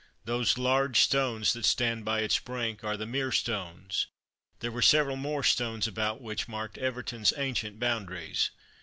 [0.25, 4.07] Those large stones that stand by its brink are the "Mere Stones."
[4.59, 8.49] There were several more stones about which marked Everton's ancient boundaries.